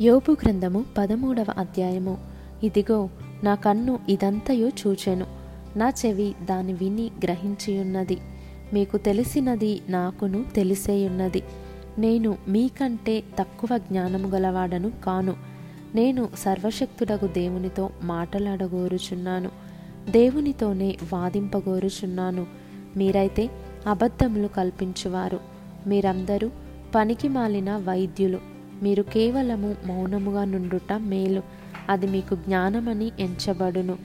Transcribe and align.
యోపు 0.00 0.32
గ్రంథము 0.32 0.84
పదమూడవ 0.98 1.44
అధ్యాయము. 1.58 2.18
ఇదిగో 2.62 3.08
నా 3.44 3.54
కన్ను 3.54 3.98
ఇదంతయు 4.08 4.66
చూచెను. 4.68 5.26
నా 5.76 5.88
చెవి 5.88 6.34
దాని 6.44 6.72
విని 6.72 7.10
గ్రహించియున్నది. 7.24 8.18
మీకు 8.72 8.96
తెలిసినది 8.96 9.80
నాకును 9.88 10.44
తెలిసేయున్నది. 10.54 11.42
నేను 11.98 12.36
మీకంటే 12.48 13.24
తక్కువ 13.38 13.78
జ్ఞానము 13.78 14.28
గలవాడను 14.28 14.92
కాను. 15.06 15.34
నేను 15.94 16.28
సర్వశక్తుడగు 16.38 17.26
దేవునితో 17.26 17.90
మాటలాడగోరుచున్నాను. 18.02 19.50
దేవునితోనే 20.10 20.96
వాదింపగోరుచున్నాను. 21.12 22.46
మీరైతే 22.96 23.50
అబద్ధములు 23.86 24.48
కల్పించువారు. 24.48 25.40
మీరందరూ 25.86 26.50
పనికి 26.94 27.28
మాలిన 27.28 27.76
వైద్యులు. 27.76 28.57
మీరు 28.82 29.02
కేవలము 29.02 29.76
మౌనముగా 29.86 30.44
నుండుట 30.44 30.92
మేలు. 30.92 31.42
అది 31.88 32.06
మీకు 32.06 32.34
జ్ఞానమని 32.34 33.12
ఎంచబడును. 33.20 33.98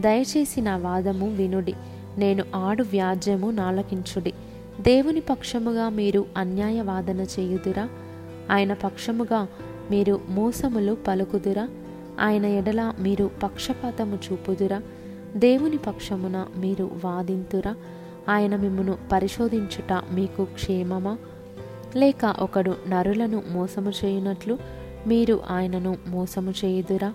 దయచేసి 0.00 0.60
నా 0.60 0.76
వాదము 0.76 1.28
వినుడి. 1.34 1.74
నేను 2.18 2.44
ఆడు 2.54 2.82
వ్యాజ్యము 2.82 3.50
నాలకించుడి. 3.50 4.32
దేవుని 4.80 5.20
పక్షముగా 5.20 5.88
మీరు 5.88 6.26
అన్యాయ 6.36 6.80
వాదన 6.80 7.20
చేయుదురా? 7.20 7.88
ఆయన 8.50 8.72
పక్షముగా 8.72 9.48
మీరు 9.90 10.20
మోసములు 10.28 10.96
పలుకుదురా? 11.08 11.68
ఆయన 12.20 12.46
ఎడల 12.46 12.92
మీరు 12.98 13.30
పక్షపాతము 13.42 14.18
చూపుదురా? 14.32 14.82
దేవుని 15.36 15.76
పక్షమున 15.76 16.46
మీరు 16.56 16.90
వాదింతురా? 17.04 17.76
ఆయన 18.28 18.56
మిమ్మను 18.56 18.98
పరిశోధించుట 19.12 19.92
మీకు 20.12 20.44
క్షేమమా? 20.44 21.18
లేక 21.96 22.36
ఒకడు 22.38 22.76
నరులను 22.88 23.42
మోసము 23.50 23.92
చేయునట్లు 24.04 24.58
మీరు 25.06 25.40
ఆయనను 25.50 25.96
మోసము 26.08 26.50
చేయుదురా. 26.64 27.12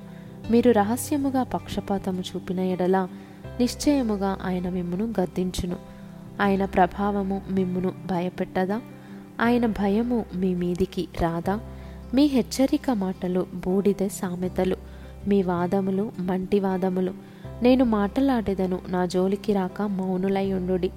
మీరు 0.52 0.72
రహస్యముగా 0.72 1.44
పక్షపాతము 1.44 2.22
చూపిన 2.22 2.60
ఎడల 2.60 3.08
నిశ్చయముగా 3.60 4.38
ఆయన 4.44 4.70
మిమ్మును 4.70 5.14
గద్దించును. 5.22 5.76
ఆయన 6.42 6.66
ప్రభావము 6.66 7.42
మిమ్మును 7.50 7.94
భయపెట్టదా? 8.06 8.82
ఆయన 9.42 9.66
భయము 9.66 10.26
మీ 10.36 10.56
మీదికి 10.56 11.08
రాదా? 11.22 11.60
మీ 12.14 12.26
హెచ్చరిక 12.26 12.92
మాటలు 12.92 13.46
బూడిద 13.54 14.08
సామెతలు. 14.08 14.76
మీ 15.28 15.42
వాదములు 15.42 16.12
మంటి 16.20 16.60
వాదములు. 16.60 17.14
నేను 17.62 17.86
మాటలాడేదను 17.86 18.80
నా 18.88 19.06
జోలికి 19.06 19.54
రాక 19.54 19.82
మౌనులై 19.82 20.54
ఉండుడి. 20.54 20.92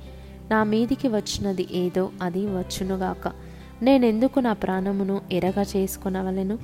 నా 0.50 0.64
మీదికి 0.64 1.08
వచ్చినది 1.08 1.68
ఏదో 1.72 2.10
అది 2.22 2.46
వచ్చునుగాక. 2.46 3.47
నేనెందుకు 3.82 4.40
నా 4.40 4.52
ప్రాణమును 4.52 5.20
ఎరగ 5.32 5.62
చేసుకొనవలెను? 5.76 6.58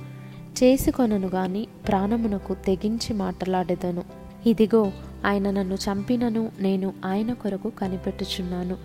చేసుకొనను 0.63 1.27
గాని 1.27 1.67
ప్రాణమునకు 1.87 2.53
తెగించి 2.53 3.13
మాట్లాడేదను. 3.13 4.03
ఇదిగో 4.45 4.91
ఆయన 5.25 5.51
నన్ను 5.51 5.75
చంపినను 5.75 6.51
నేను 6.59 6.93
ఆయన 7.05 7.33
కొరకు 7.33 7.69
కనిపెట్టుచున్నాను. 7.69 8.75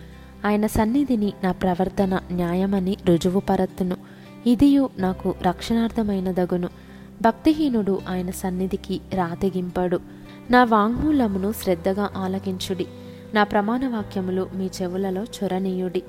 ఆయన 0.44 0.66
సన్నిధిని 0.66 1.32
నా 1.44 1.52
ప్రవర్తన 1.52 2.20
న్యాయమని 2.32 2.96
రుజువుపరత్తును. 3.06 3.96
ఇదియు 4.46 4.90
నాకు 4.98 5.34
రక్షణార్థమైనదగును. 5.42 6.68
భక్తిహీనుడు 7.22 8.00
ఆయన 8.08 8.30
సన్నిధికి 8.30 9.00
రాతెగింపడు. 9.14 10.00
నా 10.50 10.64
వాంగ్మూలమును 10.64 11.52
శ్రద్ధగా 11.52 12.10
ఆలకించుడి. 12.16 12.86
నా 13.34 13.44
ప్రమాణ 13.44 13.88
వాక్యములు 13.88 14.48
మీ 14.54 14.70
చెవులలో 14.82 15.24
చొరనీయుడి. 15.24 16.02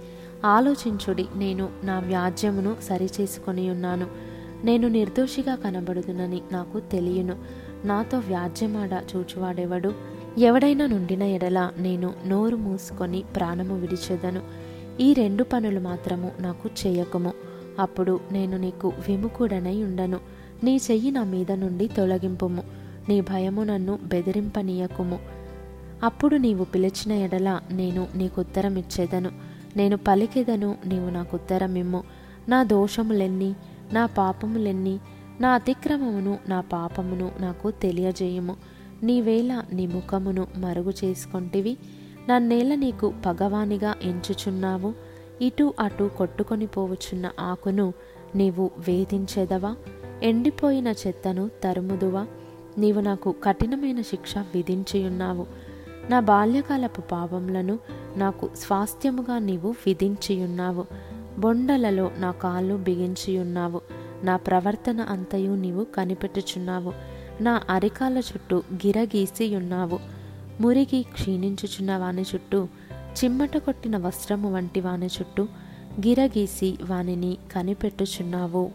ఆలోచించుడి 0.45 1.25
నేను 1.35 1.69
నా 1.83 1.99
వ్యాజ్యమును 1.99 2.75
సరిచేసుకొని 2.83 3.69
ఉన్నాను. 3.69 4.07
నేను 4.63 4.87
నిర్దోషిగా 4.87 5.55
కనబడుదునని 5.55 6.41
నాకు 6.51 6.79
తెలియను. 6.79 7.35
నాతో 7.85 8.19
వ్యాజ్యమాడ 8.19 9.03
చూచువాడెవడు? 9.15 9.93
ఎవడైనా 10.37 10.85
నుండిన 10.85 11.23
ఎడల 11.23 11.71
నేను 11.77 12.13
నోరు 12.27 12.55
మూసుకొని 12.55 13.23
ప్రాణము 13.35 13.79
విడిచెదను. 13.79 14.41
ఈ 14.99 15.13
రెండు 15.13 15.43
పనులు 15.43 15.79
మాత్రము 15.79 16.31
నాకు 16.39 16.69
చేయకుము. 16.87 17.33
అప్పుడు 17.79 18.19
నేను 18.31 18.57
నీకు 18.57 18.87
విముఖుడనై 18.87 19.83
ఉండను. 19.83 20.19
నీ 20.63 20.75
చెయ్యి 20.75 21.11
నా 21.11 21.23
మీద 21.23 21.51
నుండి 21.51 21.87
తొలగింపుము. 21.87 22.63
నీ 23.09 23.21
భయము 23.21 23.63
నన్ను 23.63 23.99
బెదిరింపనీయకుము. 24.03 25.19
అప్పుడు 26.03 26.35
నీవు 26.35 26.63
పిలిచిన 26.63 27.11
ఎడల 27.11 27.59
నేను 27.71 28.07
నీకు 28.15 28.41
ఉత్తరం 28.41 28.75
ఇచ్చేదను 28.77 29.50
నేను 29.77 29.97
పలికెదను 29.97 30.77
నీవు 30.85 31.09
నాకు 31.09 31.35
ఉత్తరమిమ్ము. 31.35 32.03
నా 32.49 32.63
దోషములెన్ని 32.63 33.55
నా 33.93 34.05
పాపములెన్ని 34.05 34.99
నా 35.41 35.49
అతిక్రమమును 35.49 36.37
నా 36.49 36.61
పాపమును 36.61 37.31
నాకు 37.39 37.71
తెలియజేయము. 37.71 38.55
నీవేళ 39.03 39.63
నీ 39.73 39.87
ముఖమును 39.87 40.47
మరుగు 40.57 40.93
చేసుకొంటివి. 41.03 41.77
నన్నేల 42.29 42.75
నీకు 42.75 43.13
పగవానిగా 43.25 43.95
ఎంచుచున్నావు. 44.03 44.93
ఇటు 45.41 45.73
అటు 45.79 46.11
కొట్టుకొని 46.17 46.65
పోవచున్న 46.65 47.31
ఆకును 47.39 47.93
నీవు 48.35 48.71
వేధించెదవా? 48.87 49.75
ఎండిపోయిన 50.23 50.87
చెత్తను 50.87 51.49
తరుముదువా? 51.63 52.27
నీవు 52.77 53.01
నాకు 53.01 53.35
కఠినమైన 53.43 54.01
శిక్ష 54.01 54.37
విధించియున్నావు. 54.37 55.47
నా 56.09 56.19
బాల్యకాలపు 56.19 57.01
పాపములను 57.01 57.79
నాకు 58.17 58.49
స్వాస్థ్యముగా 58.55 59.39
నీవు 59.39 59.75
విధించియున్నావు. 59.85 60.85
బొండలలో 61.39 62.11
నా 62.17 62.31
కాళ్ళు 62.31 62.75
బిగించియున్నావు. 62.75 63.81
నా 64.23 64.37
ప్రవర్తన 64.37 65.01
అంతయు 65.01 65.51
నీవు 65.51 65.83
కనిపెట్టుచున్నావు. 65.83 66.93
నా 67.41 67.61
అరికాల 67.69 68.17
చుట్టూ 68.17 68.57
గిరగీసియున్నావు. 68.57 69.99
మురిగి 70.61 71.03
క్షీణించుచున్న 71.03 71.97
వాని 71.97 72.21
చుట్టూ 72.21 72.67
చిమ్మట 73.23 73.57
కొట్టిన 73.57 73.97
వస్త్రము 73.97 74.53
వంటి 74.53 74.81
వాని 74.81 75.05
చుట్టూ 75.05 75.43
గిరగీసి 75.99 76.77
వానిని 76.83 77.37
కనిపెట్టుచున్నావు. 77.51 78.71